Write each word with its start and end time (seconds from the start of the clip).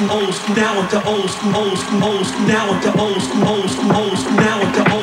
school, 0.00 0.18
old 0.18 0.34
school, 0.34 0.56
now 0.56 0.82
at 0.82 0.90
the 0.90 1.04
old 1.04 1.30
school, 1.30 1.56
old 1.56 1.78
school, 1.78 2.04
old 2.04 2.26
school, 2.26 2.46
now 2.46 2.74
at 2.74 2.82
the 2.82 2.98
old 2.98 3.20
school, 3.20 3.48
old 3.48 3.70
school, 3.70 3.92
old 3.92 4.18
school, 4.18 4.36
now 4.36 4.62
at 4.62 4.74
the 4.74 4.92
old 4.92 4.99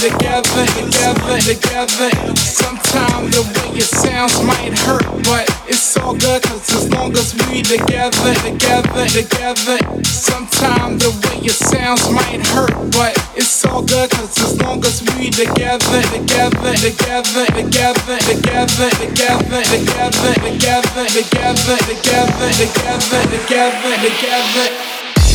together, 0.00 0.64
together, 0.80 1.36
together. 1.44 2.08
Sometimes 2.36 3.36
the 3.36 3.44
way 3.52 3.76
it 3.76 3.84
sounds 3.84 4.32
might 4.42 4.72
hurt, 4.72 5.04
but 5.28 5.44
it's 5.68 5.94
all 5.98 6.16
good, 6.16 6.42
cause 6.42 6.72
as 6.72 6.88
long 6.88 7.12
as 7.12 7.36
we 7.36 7.60
together, 7.60 8.32
together, 8.40 9.04
together. 9.12 9.76
Sometimes 10.04 11.04
the 11.04 11.12
way 11.20 11.44
it 11.44 11.52
sounds 11.52 12.08
might 12.08 12.40
hurt, 12.48 12.72
but 12.96 13.12
it's 13.36 13.62
all 13.66 13.82
good, 13.82 14.08
cause 14.10 14.32
as 14.40 14.56
long 14.62 14.80
as 14.86 15.04
we 15.04 15.28
together, 15.28 16.00
together, 16.16 16.72
together, 16.80 17.44
together, 17.52 18.16
together, 18.24 18.88
together, 18.88 18.88
together, 19.04 19.60
together, 19.68 21.04
together, 21.12 21.76
together, 21.76 22.48
together, 22.56 23.20
together, 23.28 23.94
together. 24.00 24.66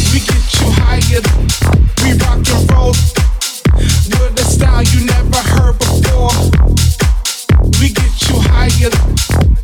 We 0.09 0.19
get 0.25 0.45
you 0.57 0.67
higher, 0.81 1.21
we 2.01 2.17
rock 2.17 2.41
and 2.41 2.71
roll. 2.73 3.34
With 4.07 4.39
a 4.39 4.45
style 4.45 4.83
you 4.83 5.05
never 5.07 5.37
heard 5.37 5.79
before. 5.79 6.29
We 7.81 7.89
get 7.89 8.13
you 8.29 8.37
higher. 8.37 8.93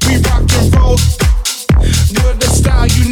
We 0.08 0.18
rock 0.26 0.50
and 0.58 0.76
roll. 0.76 0.98
With 1.78 2.42
a 2.42 2.50
style 2.50 2.88
you 2.88 3.11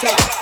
stop. 0.00 0.39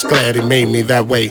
just 0.00 0.08
glad 0.08 0.34
he 0.34 0.40
made 0.40 0.68
me 0.68 0.80
that 0.82 1.06
way. 1.06 1.30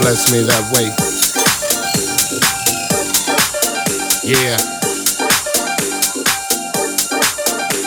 bless 0.00 0.32
me 0.32 0.40
that 0.40 0.64
way. 0.72 0.88
Yeah. 4.24 4.56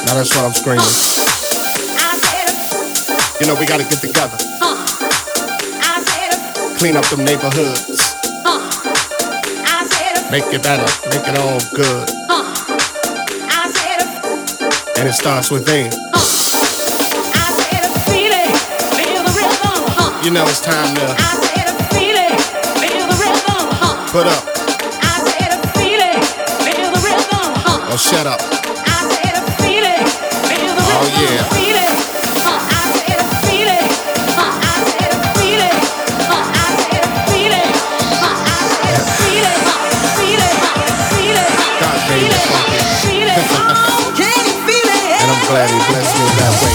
Now 0.05 0.13
that's 0.15 0.29
what 0.35 0.45
I'm 0.45 0.53
screaming. 0.53 0.85
You 3.41 3.47
know, 3.47 3.59
we 3.59 3.65
gotta 3.65 3.83
get 3.83 3.99
together. 3.99 4.37
Clean 6.77 6.95
up 6.95 7.05
the 7.05 7.17
neighborhoods. 7.17 8.13
Make 10.29 10.45
it 10.53 10.63
better, 10.63 10.85
make 11.09 11.27
it 11.27 11.37
all 11.37 11.59
good. 11.73 12.09
And 14.97 15.09
it 15.09 15.13
starts 15.13 15.49
within. 15.51 15.91
You 20.23 20.31
know, 20.31 20.45
it's 20.47 20.61
time 20.61 20.95
to. 20.95 21.42
Put 24.13 24.27
up. 24.27 24.43
I 24.45 25.25
said 25.25 25.57
a 25.57 25.67
feeling, 25.73 26.21
feel 26.61 26.91
the 26.91 27.01
rhythm. 27.01 27.25
Huh? 27.65 27.89
Oh, 27.91 27.97
shut 27.97 28.27
up. 28.27 28.39
I 28.41 29.09
said 29.09 29.41
a 29.41 29.51
feeling, 29.57 30.05
feel 30.45 30.75
the 30.75 30.83
oh, 30.85 31.01
rhythm. 31.01 31.47
Oh, 31.49 31.57
yeah. 31.57 31.63
glad 45.53 45.69
he 45.69 45.77
blessed 45.91 46.17
me 46.17 46.25
that 46.39 46.63
way. 46.63 46.72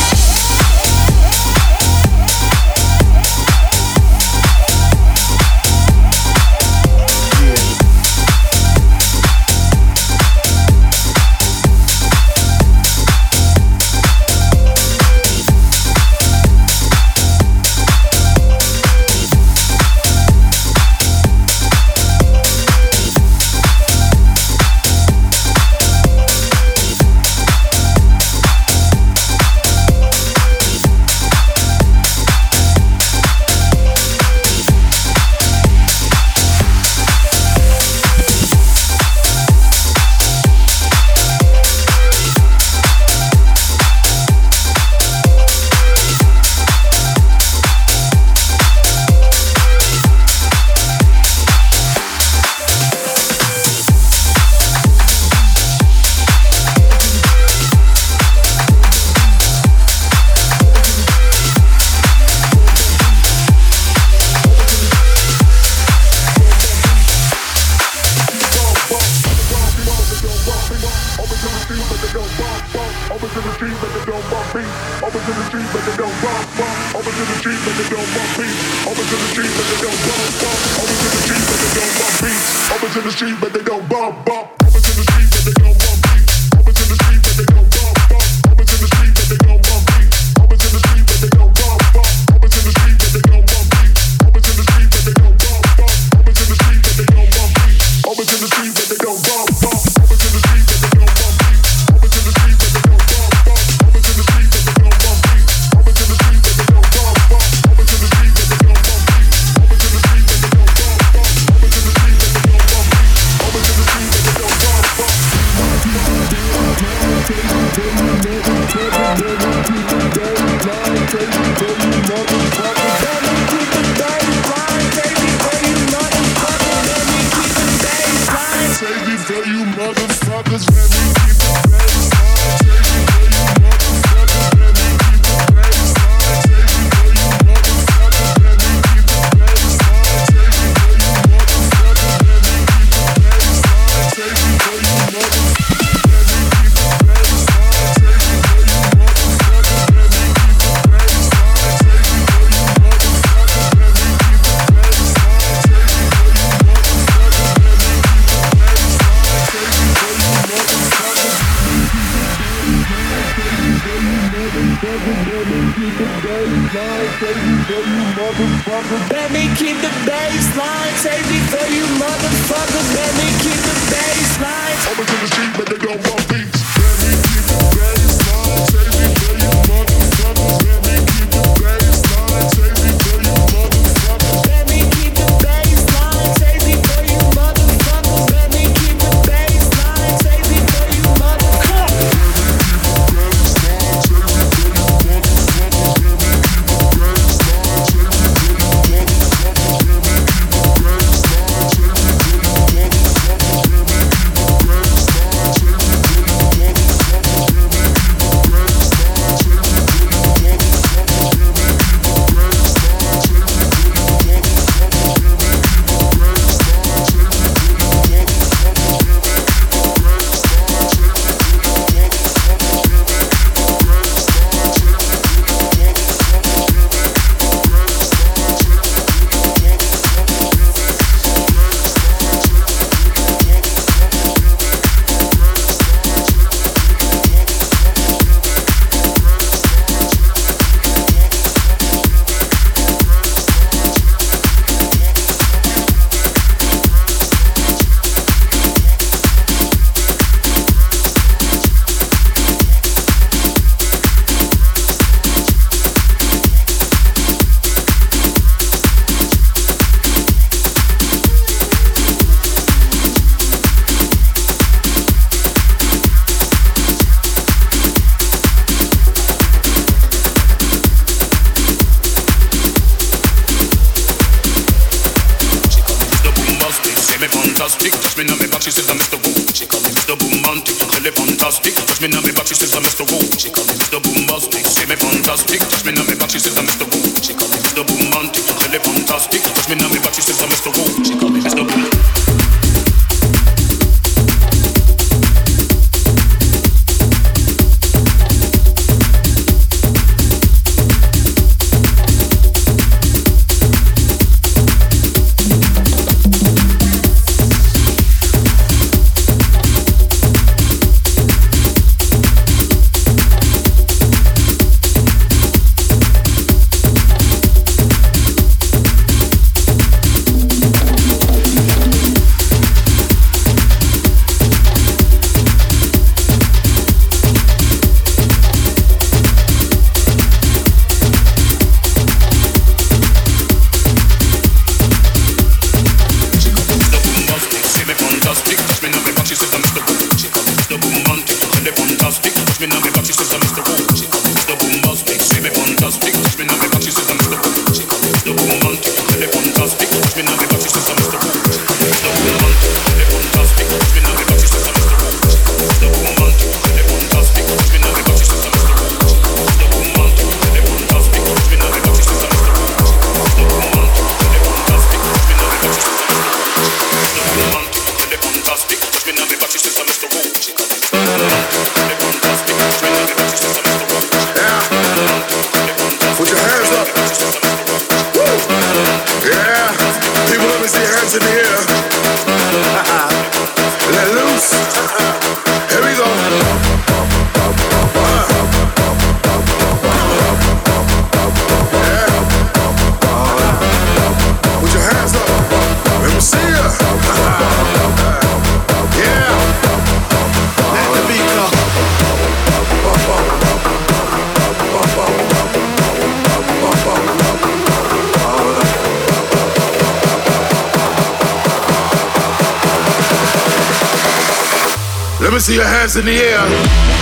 See 415.40 415.54
your 415.54 415.64
hands 415.64 415.96
in 415.96 416.04
the 416.04 416.16
air. 416.16 416.97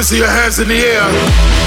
Me 0.00 0.04
see 0.04 0.16
your 0.16 0.28
hands 0.28 0.58
in 0.58 0.68
the 0.68 0.78
air. 0.78 1.59